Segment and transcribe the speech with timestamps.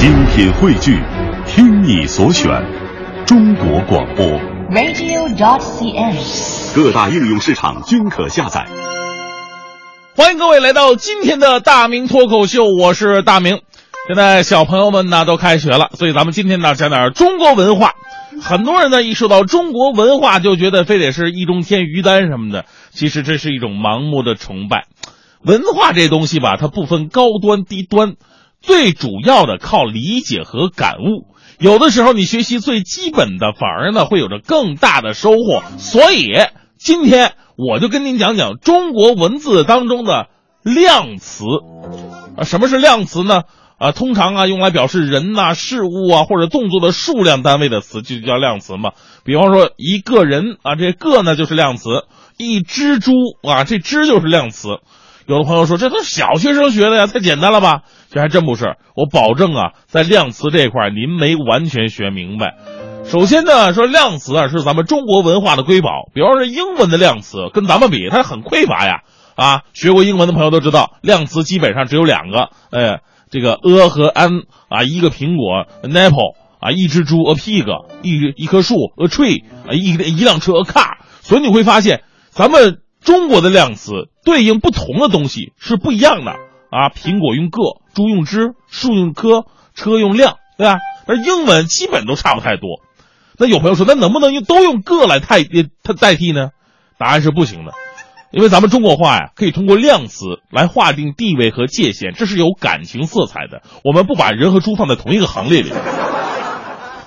[0.00, 0.98] 精品汇聚，
[1.46, 2.50] 听你所选，
[3.26, 4.24] 中国广播。
[4.70, 6.74] radio.dot.cn，。
[6.74, 8.66] 各大应用市场均可下载。
[10.16, 13.60] 欢迎各位来到今天的大明脱口秀，我是大明。
[14.06, 17.92] 现在小朋友们呢都开学了，所以咱们今天呢讲点中国文化。
[18.40, 24.86] 很多人呢一说到中国文化，就觉得非得是易中天、于丹什么的，其实这是一种盲目的崇拜。
[25.44, 28.14] 文化这东西吧，它不分高端低端，
[28.60, 31.26] 最主要的靠理解和感悟。
[31.58, 35.62] 有的时候你学习最基本的，反而呢会有着更大的收获。
[35.78, 36.32] 所以
[36.78, 40.28] 今天我就跟您讲讲中国文字当中的
[40.62, 41.44] 量词。
[42.36, 43.42] 啊，什么是量词呢？
[43.78, 48.92] 啊，通常啊用来表示人呐、事物啊或者动作的数量单位的词就叫量词嘛。
[49.24, 52.04] 比方说一个人啊，这个呢就是量词；
[52.38, 54.68] 一只猪啊，这只就是量词。
[55.30, 57.82] 有的朋友说这都是小学生学的呀，太简单了吧？
[58.10, 62.56] 这还真不是，我保证啊，在量词这一块您没完全学明白。
[63.04, 69.02] 首先呢，说量词啊是咱们中国文化的瑰宝，比方说英文的量词跟咱们比，它很匮乏呀。
[69.36, 72.98] 啊，学过英文的朋友都知道，量词基本上只有两个，哎，
[73.30, 77.64] 这个 a 和 an 啊，一个苹果 an apple 啊，一只猪 a pig，
[78.02, 80.98] 一一棵树 a tree 啊，一一辆车 a car。
[81.20, 86.32] 所以你会发现，咱们中国的量词对应不同的东西是不一样的
[86.70, 86.90] 啊。
[86.94, 87.60] 苹果用个，
[87.94, 90.78] 猪用只，树用棵，车用辆，对吧？
[91.06, 92.80] 而英文基本都差不太多。
[93.38, 95.38] 那有朋友说，那能不能用都用个来代
[95.82, 96.50] 它代替呢？
[96.98, 97.72] 答案是不行的。
[98.30, 103.62] 因为咱们中国话呀，可以通过量词来划定地位和界限，这是有感情色彩的。
[103.82, 105.72] 我们不把人和猪放在同一个行列里。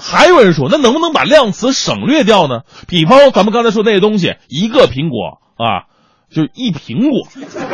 [0.01, 2.63] 还有人说，那能不能把量词省略掉呢？
[2.87, 5.85] 比方咱们刚才说那些东西，一个苹果啊，
[6.29, 7.27] 就一苹果，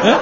[0.03, 0.17] 哎，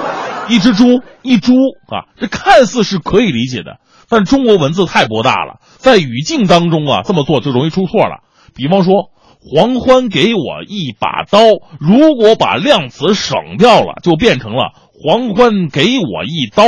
[0.48, 1.52] 一只猪，一猪
[1.88, 3.78] 啊，这看似是可以理解的，
[4.08, 8.22] 但中国文字太博大了，在语境当中啊，这么做就容易出错了。
[8.54, 9.10] 比方说。
[9.40, 11.38] 黄欢给我一把刀，
[11.78, 16.64] 如果把量词省掉了，就变成了黄欢给我一刀。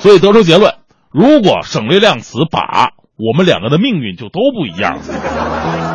[0.00, 0.74] 所以得出结论：
[1.10, 2.88] 如果省略量词“把”，
[3.20, 5.91] 我们两个的命运就都不一样了。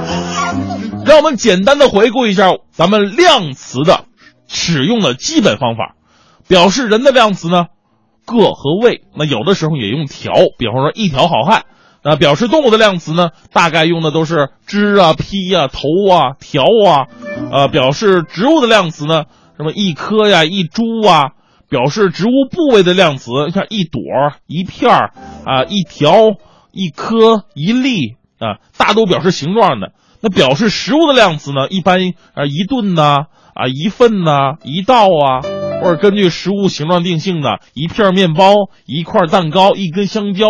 [1.07, 4.03] 让我们简单的回顾一下咱们量词的
[4.47, 5.95] 使用的基本方法。
[6.49, 7.67] 表示人的量词呢，
[8.25, 11.63] 个和位，那有的时候也用条，比方说一条好汉。
[12.03, 15.79] 啊，表示动物的量词呢，大概用的都是只啊、劈啊、头
[16.09, 17.07] 啊、条啊。
[17.51, 19.23] 呃，表示植物的量词呢，
[19.57, 21.31] 什么一颗呀、一株啊。
[21.69, 24.01] 表示植物部位的量词，像一朵、
[24.45, 25.11] 一片儿
[25.45, 26.13] 啊、一条、
[26.71, 29.91] 一颗、一粒啊，大都表示形状的。
[30.21, 31.99] 那表示食物的量词呢，一般
[32.33, 35.41] 啊一顿呐、啊一份呐、一道啊，
[35.81, 38.53] 或者根据食物形状定性的，一片面包、
[38.85, 40.49] 一块蛋糕、一根香蕉。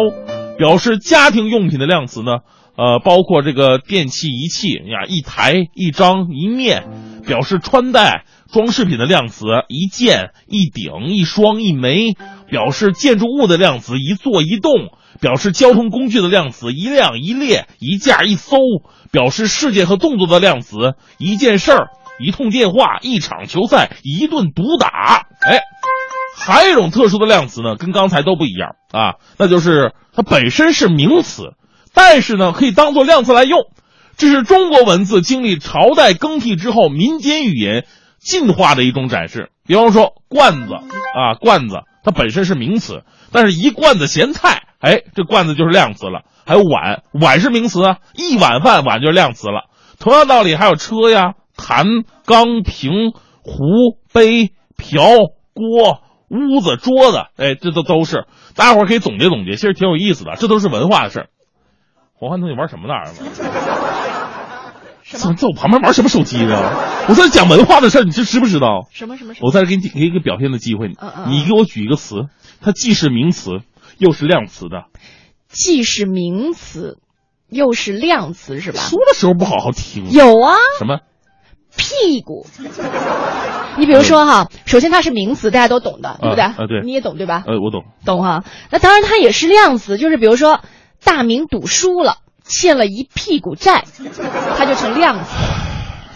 [0.58, 2.38] 表示家庭用品的量词呢，
[2.76, 6.82] 呃，包括这个电器仪器呀，一台、一张、一面；
[7.28, 12.16] 表示穿戴装饰品的量词，一件、一顶、一双、一枚；
[12.50, 14.88] 表示建筑物的量词，一座、一栋；
[15.20, 18.58] 表示交通工具的量词，一辆、一列、一架、一艘；
[19.12, 21.88] 表示事件和动作的量词，一件事儿、
[22.20, 25.28] 一通电话、一场球赛、一顿毒打。
[25.42, 25.62] 哎。
[26.40, 31.56] 还有一种特殊的量词呢，跟刚才都不一样啊，那就是它本身是名词，
[31.96, 33.62] 但是呢可以当做量词来用。
[34.18, 37.88] 这是中国文字经历朝代更替之后，民间语言
[38.20, 39.50] 进化的一种展示。
[39.66, 43.02] 比方说罐子啊，罐子它本身是名词，
[43.32, 46.24] 但是一罐子咸菜，哎，这罐子就是量词了。
[46.46, 49.70] 还有碗，碗是名词啊，一碗饭碗就是量词了。
[50.00, 51.86] 同样道理，还有车呀、坛、
[52.26, 52.92] 缸、瓶、
[53.44, 53.54] 壶、
[54.14, 55.04] 杯、瓢、
[55.54, 56.02] 锅。
[56.30, 61.28] 屋子、桌子，哎，这都都是，大家伙可以总结总结，其实挺有意思的，这都是文化的事儿。
[62.16, 62.94] 黄欢同学玩什么呢？
[65.06, 66.54] 怎 么在我旁边玩什么手机呢？
[67.08, 68.90] 我在讲文化的事儿，你这知不知道？
[68.92, 72.26] 什么什么什我在这给你给一个表现的机会，嗯嗯你给我举一个词，
[72.60, 73.62] 它既是名词
[73.98, 74.86] 又是量词的。
[75.50, 76.98] 既是名词，
[77.50, 78.80] 又是量词，是吧？
[78.80, 80.12] 说的时候不好好听。
[80.12, 81.00] 有啊，什么？
[81.76, 82.46] 屁股。
[83.78, 86.44] 你比如说哈，首先它是名词，大家都懂的，对不对？
[86.44, 87.44] 啊对你也懂对吧？
[87.46, 87.86] 呃，我懂。
[88.06, 88.44] 懂哈。
[88.72, 90.62] 那当然，它也是量词，就是比如说，
[91.04, 93.86] 大明赌输了，欠了一屁股债，
[94.58, 95.32] 它就成量词。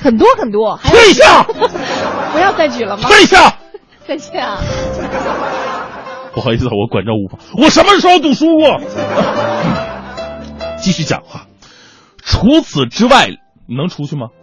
[0.01, 0.79] 很多很多。
[0.83, 1.43] 退下！
[2.33, 3.07] 不要再举了吗？
[3.07, 3.57] 退下！
[4.07, 4.57] 再见啊！
[6.35, 7.39] 不好意思，我管教无方。
[7.57, 8.79] 我什么时候赌输过？
[10.81, 11.47] 继续讲话。
[12.23, 13.29] 除此之外，
[13.67, 14.27] 你能出去吗？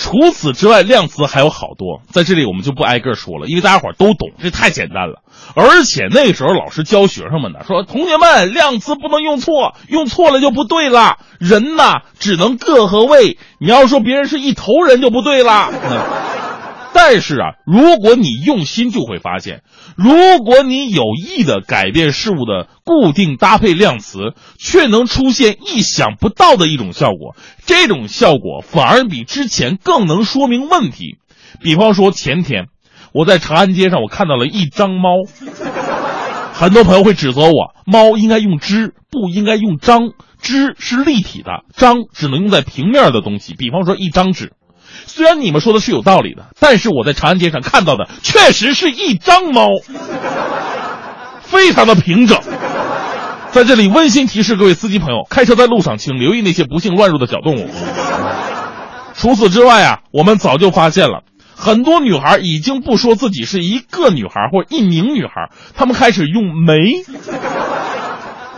[0.00, 5.22] 除此之外，量词还有好多，在这里我们就不挨个说了，因为大家伙都懂，这太简单了。
[5.54, 11.18] 而且那时候老师教学生们呢，说同学们，量词不能用错，用错了就不对了。
[11.40, 15.72] 人呐，只能个和位，你要说别人是一头人就不对了。
[16.92, 19.62] 但是啊，如果你用心，就会发现，
[19.96, 27.36] 如果你有意的改变事物的固定搭配量词，却能出现意想不到的一种效果。
[27.64, 31.18] 这种效果反而比之前更能说明问题。
[31.60, 32.66] 比方说前天，
[33.12, 35.10] 我在长安街上，我看到了一张猫，
[36.52, 40.10] 很多朋友会指责我，猫应该用只，不应该用张。
[40.40, 44.52] 只是立体的，张只能用在平面的东西，比方说一张纸。
[45.06, 49.68] 虽然你们说的是有道理的，但是我在长安街上看到的确实是一张猫，
[51.42, 52.40] 非常的平整。
[53.50, 57.70] 在这里温馨提示各位司机朋友，开车在路上请留意那些不幸乱入的小动物。
[59.14, 61.22] 除此之外啊，我们早就发现了
[61.56, 67.02] 很多女孩已经不说自己是一个女孩或一名女孩，她们开始用“枚”。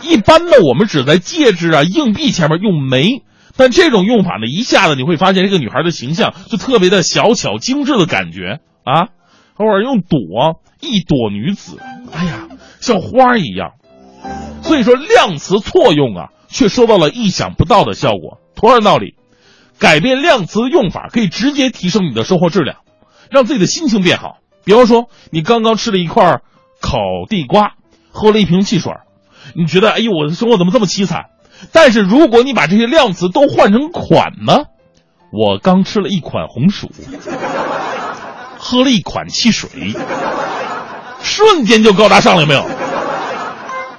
[0.03, 3.23] 一般的我们只在戒指啊、硬币前面用“枚”。
[3.57, 9.09] 但这种用法呢，一下子你会发现这个女孩的形象就特别的小巧精致的感觉啊。
[9.55, 11.77] 偶尔用“朵”，一朵女子，
[12.11, 12.47] 哎呀，
[12.79, 13.73] 像花一样。
[14.63, 18.39] 所以说量词错用啊，却收到了意想不到的效果。
[18.55, 19.15] 同样道理，
[19.77, 22.77] 改变量词的用法可以直接提升你的生活质量，
[23.29, 24.37] 让自己的心情变好。
[24.63, 26.41] 比方说，你刚刚吃了一块
[26.79, 26.97] 烤
[27.29, 27.73] 地瓜，
[28.09, 28.93] 喝了一瓶汽水，
[29.55, 31.25] 你觉得哎呦，我的生活怎么这么凄惨？
[31.71, 34.65] 但是如果你把这些量词都换成款呢？
[35.31, 36.91] 我刚吃了一款红薯，
[38.57, 39.69] 喝了一款汽水，
[41.21, 42.65] 瞬间就高大上了，有没有？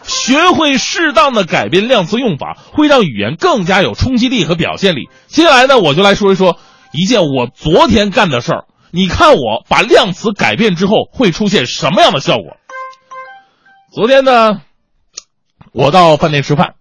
[0.05, 5.09] 学会适当的改变量词用法，会让语言更加有冲击力和表现力。
[5.27, 6.59] 接下来呢，我就来说一说
[6.93, 8.65] 一件我昨天干的事儿。
[8.91, 12.59] 你看我把量词改变之后会出现什么样的效果？
[13.95, 14.61] 昨天呢，
[15.73, 16.75] 我到饭店吃饭。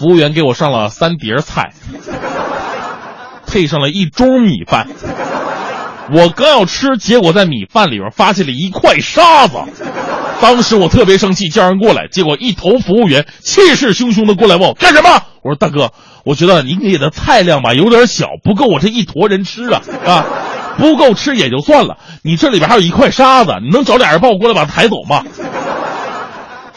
[0.00, 1.74] 服务员给我上了三碟菜，
[3.46, 4.88] 配上了一盅米饭。
[6.10, 9.58] 我刚要吃，结果在米饭里边发现了一块沙子。
[10.40, 12.08] 当时我特别生气，叫人过来。
[12.10, 15.22] 结果一头服务员气势汹汹的过来问我干什么。
[15.42, 15.92] 我说大哥，
[16.24, 20.24] 我觉得您给的菜量吧有点小，不够我这一坨人吃啊啊，
[20.78, 25.24] 不够吃也就算了，你这里边还有一块沙子，你能找俩人帮我过来把它抬走吗？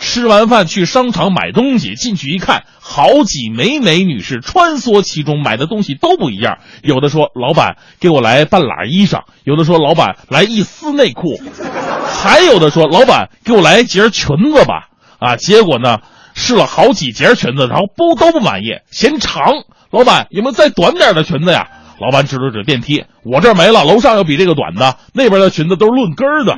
[0.04, 6.58] 吃完饭去商场买东西，进去一看，好几美美女士穿梭其中，买的东西都不一样。
[6.84, 11.40] 有的说：“老板，给我来半拉衣裳。”有的说：“老板，来一丝内裤。
[12.22, 14.90] ”还有的说：“老板，给我来一截裙子吧。”
[15.20, 16.00] 啊，结果呢，
[16.34, 19.64] 试了好几截裙子，然后不都不满意，嫌长。
[19.90, 21.70] 老板，有没有再短点的裙子呀？
[22.02, 26.58] 老板指了指电梯：“我这没了，楼上有比这个短的，那边的裙子都是论根儿的，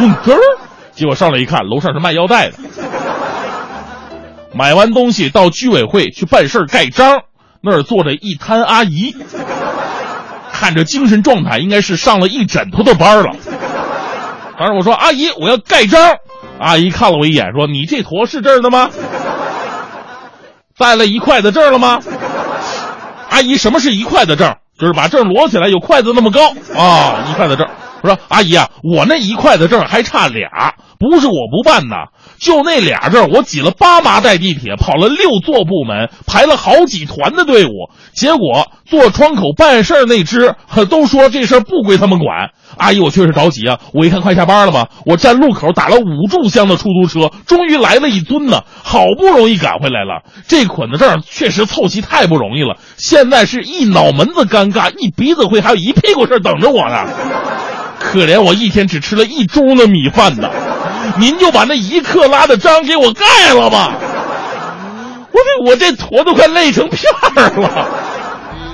[0.00, 0.40] 论根儿。”
[0.96, 2.54] 结果上来一看，楼上是卖腰带的。
[4.54, 7.20] 买完东西到居委会去办事盖章，
[7.60, 9.14] 那儿坐着一摊阿姨，
[10.50, 13.36] 看着精神状态应该是上了一枕头的班了。
[14.58, 16.16] 当时我说：“阿姨，我要盖章。”
[16.58, 18.88] 阿姨看了我一眼，说：“你这坨是这儿的吗？
[20.78, 22.00] 带了一块的证了吗？”
[23.28, 24.56] 阿姨，什么是一块的证？
[24.78, 27.66] 就是把证摞起来有筷子那么高啊，一块的证。
[28.00, 32.08] 我说：“阿姨啊，我那一块的证还差俩。”不是我不办呐，
[32.38, 40.54] 就那俩证，我挤了八麻袋地铁，跑了六座部门，排了好几团的队伍，结果坐窗口办事儿那只
[40.88, 42.50] 都说这事儿不归他们管。
[42.76, 43.78] 阿姨，我确实着急啊！
[43.94, 50.22] 我一看快下班了吧，我站路口打了五炷香的出租车，终于来了一尊呢，好不容易赶回来了。
[50.46, 57.06] 这捆的证确实凑齐太不容易了，现在是一脑门子尴尬，一鼻子灰，还有一屁股事等着我呢。
[57.98, 60.50] 可怜我一天只吃了一盅的米饭呢。
[61.18, 63.94] 您就把那一克拉的章给我盖了吧！
[65.32, 67.88] 我这我这坨都快累成片儿了。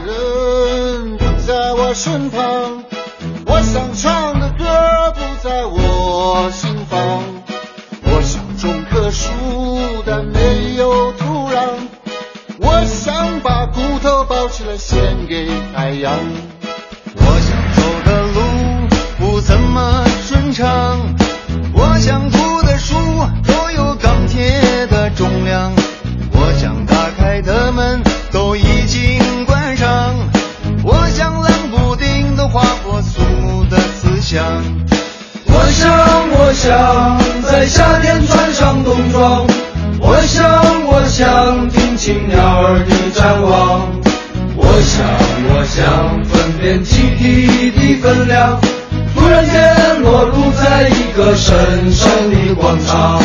[0.07, 2.85] 人不在我身旁，
[3.47, 6.99] 我想唱的歌不在我心房。
[8.05, 9.31] 我想种棵树，
[10.07, 11.89] 但没有土壤。
[12.59, 16.13] 我想把骨头包起来献给太阳。
[46.63, 48.61] 连滴滴的分量，
[49.17, 53.21] 忽然间落入在一个深深的广场。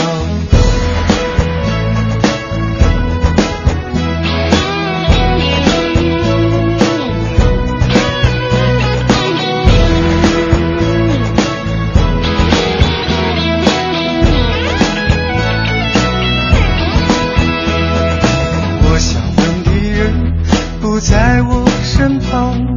[18.82, 20.34] 我想问，敌人
[20.82, 22.77] 不在我身旁。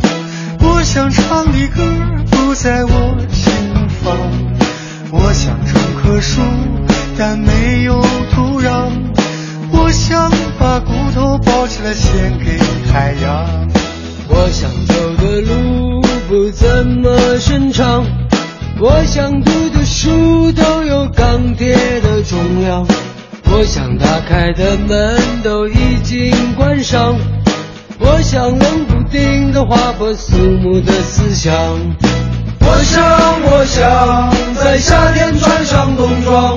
[2.63, 3.51] 在我心
[4.05, 4.15] 房。
[5.11, 6.43] 我想种棵树，
[7.17, 7.99] 但没有
[8.35, 8.91] 土壤。
[9.73, 12.59] 我想把骨头包起来献给
[12.93, 13.67] 海洋。
[14.29, 18.05] 我想走的路不怎么顺畅，
[18.79, 22.87] 我想读的书都有钢铁的重量，
[23.51, 27.17] 我想打开的门都已经关上，
[27.99, 31.51] 我想冷不丁的划破肃穆的思想。
[32.71, 33.03] 我想，
[33.51, 36.57] 我想在夏天穿上冬装，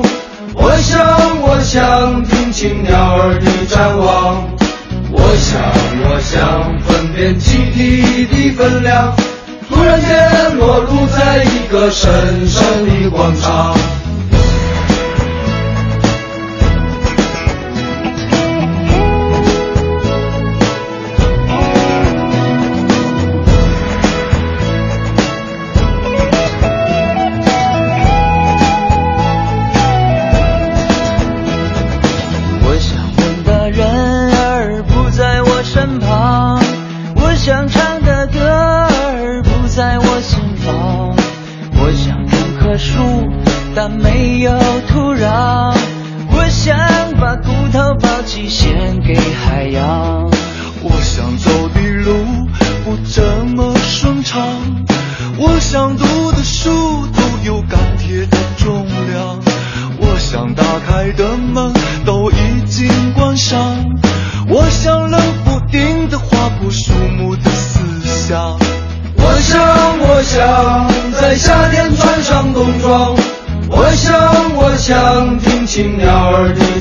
[0.53, 1.01] 我想，
[1.41, 4.47] 我想听清鸟儿的展望。
[5.11, 5.59] 我想，
[6.05, 9.15] 我想分辨集体的分量，
[9.67, 13.75] 突然间裸露在一个神圣的广场。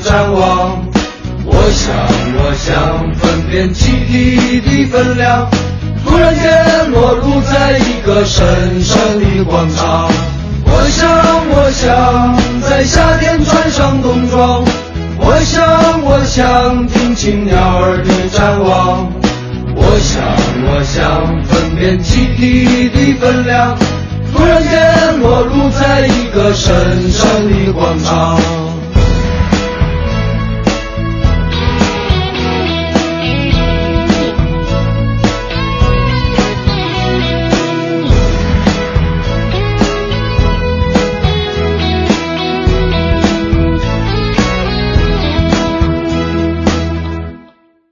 [0.03, 0.83] 展望。
[1.45, 1.93] 我想，
[2.37, 5.47] 我想分辨集体的分量，
[6.05, 10.09] 突然间落入在一个神圣的广场。
[10.65, 11.09] 我想，
[11.49, 12.35] 我想
[12.69, 14.63] 在夏天穿上冬装。
[15.19, 19.07] 我想，我想听清鸟儿的展望。
[19.75, 20.21] 我想，
[20.67, 23.77] 我想分辨集体的分量，
[24.33, 28.37] 突然间落入在一个神圣的广场。